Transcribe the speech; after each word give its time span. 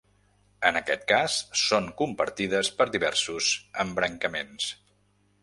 En 0.69 0.77
aquest 0.79 1.03
cas 1.11 1.35
són 1.63 1.89
compartides 1.99 2.73
per 2.81 2.89
diversos 2.97 3.51
embrancaments. 3.87 4.73